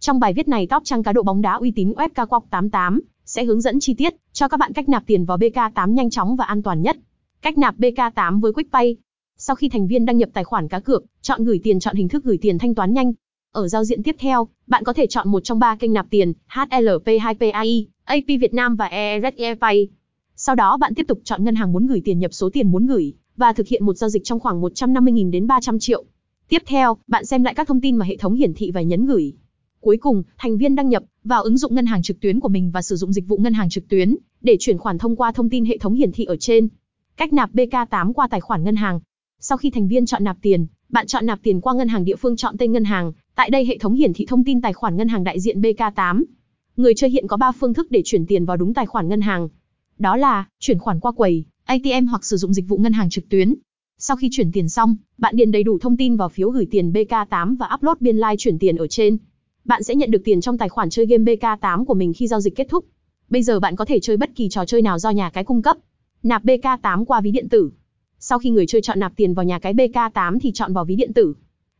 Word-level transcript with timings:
Trong 0.00 0.20
bài 0.20 0.32
viết 0.32 0.48
này 0.48 0.66
top 0.66 0.84
trang 0.84 1.02
cá 1.02 1.12
độ 1.12 1.22
bóng 1.22 1.42
đá 1.42 1.52
uy 1.52 1.70
tín 1.70 1.92
web 1.92 2.08
Kakok88 2.14 3.00
sẽ 3.24 3.44
hướng 3.44 3.60
dẫn 3.60 3.80
chi 3.80 3.94
tiết 3.94 4.14
cho 4.32 4.48
các 4.48 4.56
bạn 4.56 4.72
cách 4.72 4.88
nạp 4.88 5.06
tiền 5.06 5.24
vào 5.24 5.38
BK8 5.38 5.92
nhanh 5.92 6.10
chóng 6.10 6.36
và 6.36 6.44
an 6.44 6.62
toàn 6.62 6.82
nhất. 6.82 6.96
Cách 7.42 7.58
nạp 7.58 7.78
BK8 7.78 8.40
với 8.40 8.52
QuickPay. 8.52 8.94
Sau 9.36 9.56
khi 9.56 9.68
thành 9.68 9.86
viên 9.86 10.04
đăng 10.04 10.18
nhập 10.18 10.28
tài 10.32 10.44
khoản 10.44 10.68
cá 10.68 10.80
cược, 10.80 11.04
chọn 11.22 11.44
gửi 11.44 11.60
tiền 11.62 11.80
chọn 11.80 11.96
hình 11.96 12.08
thức 12.08 12.24
gửi 12.24 12.38
tiền 12.38 12.58
thanh 12.58 12.74
toán 12.74 12.94
nhanh. 12.94 13.12
Ở 13.52 13.68
giao 13.68 13.84
diện 13.84 14.02
tiếp 14.02 14.16
theo, 14.18 14.48
bạn 14.66 14.84
có 14.84 14.92
thể 14.92 15.06
chọn 15.06 15.28
một 15.28 15.44
trong 15.44 15.58
ba 15.58 15.76
kênh 15.76 15.92
nạp 15.92 16.06
tiền, 16.10 16.32
HLP2PAI, 16.48 17.84
AP 18.04 18.26
Việt 18.26 18.54
Nam 18.54 18.76
và 18.76 18.86
ERSEPay. 18.86 19.88
Sau 20.36 20.54
đó 20.54 20.76
bạn 20.76 20.94
tiếp 20.94 21.04
tục 21.08 21.20
chọn 21.24 21.44
ngân 21.44 21.54
hàng 21.54 21.72
muốn 21.72 21.86
gửi 21.86 22.02
tiền 22.04 22.18
nhập 22.18 22.34
số 22.34 22.50
tiền 22.52 22.70
muốn 22.70 22.86
gửi 22.86 23.14
và 23.36 23.52
thực 23.52 23.66
hiện 23.66 23.84
một 23.84 23.94
giao 23.94 24.10
dịch 24.10 24.24
trong 24.24 24.40
khoảng 24.40 24.62
150.000 24.62 25.30
đến 25.30 25.46
300 25.46 25.78
triệu. 25.78 26.04
Tiếp 26.48 26.62
theo, 26.66 26.96
bạn 27.06 27.26
xem 27.26 27.44
lại 27.44 27.54
các 27.54 27.68
thông 27.68 27.80
tin 27.80 27.96
mà 27.96 28.06
hệ 28.06 28.16
thống 28.16 28.34
hiển 28.34 28.54
thị 28.54 28.70
và 28.70 28.82
nhấn 28.82 29.06
gửi. 29.06 29.32
Cuối 29.80 29.96
cùng, 29.96 30.22
thành 30.38 30.58
viên 30.58 30.74
đăng 30.74 30.88
nhập 30.88 31.02
vào 31.24 31.42
ứng 31.42 31.58
dụng 31.58 31.74
ngân 31.74 31.86
hàng 31.86 32.02
trực 32.02 32.20
tuyến 32.20 32.40
của 32.40 32.48
mình 32.48 32.70
và 32.70 32.82
sử 32.82 32.96
dụng 32.96 33.12
dịch 33.12 33.28
vụ 33.28 33.36
ngân 33.36 33.52
hàng 33.52 33.70
trực 33.70 33.88
tuyến 33.88 34.16
để 34.40 34.56
chuyển 34.60 34.78
khoản 34.78 34.98
thông 34.98 35.16
qua 35.16 35.32
thông 35.32 35.50
tin 35.50 35.64
hệ 35.64 35.78
thống 35.78 35.94
hiển 35.94 36.12
thị 36.12 36.24
ở 36.24 36.36
trên. 36.36 36.68
Cách 37.16 37.32
nạp 37.32 37.54
BK8 37.54 38.12
qua 38.12 38.28
tài 38.28 38.40
khoản 38.40 38.64
ngân 38.64 38.76
hàng. 38.76 39.00
Sau 39.40 39.58
khi 39.58 39.70
thành 39.70 39.88
viên 39.88 40.06
chọn 40.06 40.24
nạp 40.24 40.36
tiền, 40.42 40.66
bạn 40.88 41.06
chọn 41.06 41.26
nạp 41.26 41.38
tiền 41.42 41.60
qua 41.60 41.74
ngân 41.74 41.88
hàng 41.88 42.04
địa 42.04 42.16
phương 42.16 42.36
chọn 42.36 42.56
tên 42.58 42.72
ngân 42.72 42.84
hàng, 42.84 43.12
tại 43.34 43.50
đây 43.50 43.64
hệ 43.64 43.78
thống 43.78 43.94
hiển 43.94 44.12
thị 44.12 44.26
thông 44.26 44.44
tin 44.44 44.60
tài 44.60 44.72
khoản 44.72 44.96
ngân 44.96 45.08
hàng 45.08 45.24
đại 45.24 45.40
diện 45.40 45.60
BK8. 45.60 46.24
Người 46.76 46.94
chơi 46.94 47.10
hiện 47.10 47.26
có 47.26 47.36
3 47.36 47.52
phương 47.52 47.74
thức 47.74 47.90
để 47.90 48.02
chuyển 48.04 48.26
tiền 48.26 48.44
vào 48.44 48.56
đúng 48.56 48.74
tài 48.74 48.86
khoản 48.86 49.08
ngân 49.08 49.20
hàng. 49.20 49.48
Đó 49.98 50.16
là 50.16 50.48
chuyển 50.60 50.78
khoản 50.78 51.00
qua 51.00 51.12
quầy, 51.12 51.44
ATM 51.64 52.06
hoặc 52.06 52.24
sử 52.24 52.36
dụng 52.36 52.54
dịch 52.54 52.68
vụ 52.68 52.76
ngân 52.76 52.92
hàng 52.92 53.10
trực 53.10 53.28
tuyến. 53.28 53.54
Sau 53.98 54.16
khi 54.16 54.28
chuyển 54.32 54.52
tiền 54.52 54.68
xong, 54.68 54.96
bạn 55.18 55.36
điền 55.36 55.50
đầy 55.50 55.62
đủ 55.62 55.78
thông 55.78 55.96
tin 55.96 56.16
vào 56.16 56.28
phiếu 56.28 56.50
gửi 56.50 56.66
tiền 56.70 56.92
BK8 56.92 57.56
và 57.56 57.68
upload 57.74 57.98
biên 58.00 58.16
lai 58.16 58.32
like 58.32 58.38
chuyển 58.38 58.58
tiền 58.58 58.76
ở 58.76 58.86
trên. 58.86 59.16
Bạn 59.64 59.82
sẽ 59.82 59.94
nhận 59.94 60.10
được 60.10 60.22
tiền 60.24 60.40
trong 60.40 60.58
tài 60.58 60.68
khoản 60.68 60.90
chơi 60.90 61.06
game 61.06 61.24
BK8 61.24 61.84
của 61.84 61.94
mình 61.94 62.12
khi 62.12 62.26
giao 62.26 62.40
dịch 62.40 62.56
kết 62.56 62.66
thúc. 62.68 62.84
Bây 63.28 63.42
giờ 63.42 63.60
bạn 63.60 63.76
có 63.76 63.84
thể 63.84 64.00
chơi 64.00 64.16
bất 64.16 64.30
kỳ 64.34 64.48
trò 64.48 64.64
chơi 64.64 64.82
nào 64.82 64.98
do 64.98 65.10
nhà 65.10 65.30
cái 65.30 65.44
cung 65.44 65.62
cấp. 65.62 65.76
Nạp 66.22 66.44
BK8 66.44 67.04
qua 67.04 67.20
ví 67.20 67.30
điện 67.30 67.48
tử. 67.48 67.70
Sau 68.18 68.38
khi 68.38 68.50
người 68.50 68.66
chơi 68.66 68.82
chọn 68.82 69.00
nạp 69.00 69.12
tiền 69.16 69.34
vào 69.34 69.44
nhà 69.44 69.58
cái 69.58 69.74
BK8 69.74 70.38
thì 70.38 70.52
chọn 70.52 70.72
vào 70.72 70.84
ví 70.84 70.96
điện 70.96 71.12
tử. 71.12 71.34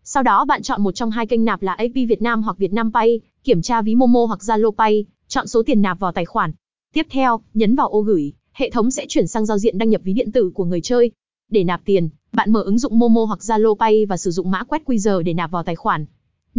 Sau 0.05 0.22
đó 0.22 0.45
bạn 0.45 0.62
chọn 0.62 0.83
một 0.83 0.92
trong 0.92 1.11
hai 1.11 1.27
kênh 1.27 1.45
nạp 1.45 1.62
là 1.62 1.72
AP 1.72 1.95
Việt 1.95 2.22
Nam 2.22 2.42
hoặc 2.42 2.59
Việt 2.59 2.72
Nam 2.72 2.92
Pay, 2.92 3.20
kiểm 3.45 3.62
tra 3.62 3.83
ví 3.83 3.94
Momo 3.94 4.25
hoặc 4.25 4.41
Zalo 4.41 4.70
Pay, 4.70 5.05
chọn 5.28 5.47
số 5.47 5.62
tiền 5.62 5.83
nạp 5.83 6.00
vào 6.00 6.12
tài 6.12 6.25
khoản. 6.25 6.53
Tiếp 6.94 7.06
theo, 7.11 7.41
nhấn 7.55 7.75
vào 7.75 7.89
ô 7.89 8.00
gửi, 8.00 8.33
hệ 8.53 8.70
thống 8.70 8.91
sẽ 8.91 9.06
chuyển 9.09 9.27
sang 9.27 9.47
giao 9.47 9.59
diện 9.59 9.78
đăng 9.78 9.91
nhập 9.91 10.00
ví 10.05 10.12
điện 10.12 10.33
tử 10.33 10.50
của 10.55 10.65
người 10.65 10.81
chơi. 10.81 11.11
Để 11.50 11.65
nạp 11.65 11.81
tiền, 11.84 12.09
bạn 12.33 12.53
mở 12.53 12.62
ứng 12.62 12.78
dụng 12.78 12.98
Momo 12.98 13.25
hoặc 13.25 13.39
Zalo 13.39 13.75
Pay 13.75 14.06
và 14.06 14.17
sử 14.17 14.31
dụng 14.31 14.50
mã 14.50 14.65
quét 14.65 14.83
QR 14.87 15.22
để 15.22 15.34
nạp 15.34 15.50
vào 15.50 15.62
tài 15.62 15.77
khoản. 15.77 16.06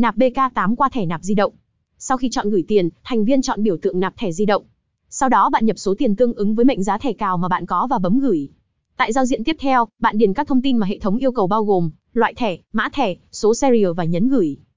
Nạp 0.02 0.17
BK8 0.17 0.75
qua 0.75 0.89
thẻ 0.89 1.05
nạp 1.05 1.23
di 1.23 1.35
động. 1.35 1.53
Sau 1.97 2.17
khi 2.17 2.30
chọn 2.30 2.49
gửi 2.49 2.63
tiền, 2.67 2.89
thành 3.03 3.25
viên 3.25 3.41
chọn 3.41 3.63
biểu 3.63 3.77
tượng 3.77 3.99
nạp 3.99 4.17
thẻ 4.17 4.31
di 4.31 4.45
động. 4.45 4.63
Sau 5.09 5.30
đó 5.30 5.49
bạn 5.49 5.66
nhập 5.66 5.80
số 5.80 5.95
tiền 5.97 6.16
tương 6.16 6.33
ứng 6.33 6.55
với 6.55 6.66
mệnh 6.66 6.83
giá 6.83 6.97
thẻ 6.97 7.13
cào 7.13 7.38
mà 7.38 7.47
bạn 7.47 7.66
có 7.66 7.88
và 7.88 7.99
bấm 7.99 8.19
gửi. 8.19 8.49
Tại 8.97 9.11
giao 9.11 9.25
diện 9.25 9.44
tiếp 9.44 9.55
theo, 9.59 9.88
bạn 9.99 10.17
điền 10.17 10.33
các 10.33 10.47
thông 10.47 10.61
tin 10.61 10.77
mà 10.77 10.88
hệ 10.88 10.99
thống 10.99 11.17
yêu 11.17 11.31
cầu 11.31 11.47
bao 11.47 11.63
gồm 11.63 11.91
loại 12.13 12.33
thẻ, 12.33 12.57
mã 12.73 12.89
thẻ, 12.94 13.16
số 13.31 13.53
serial 13.53 13.91
và 13.97 14.03
nhấn 14.03 14.29
gửi. 14.29 14.57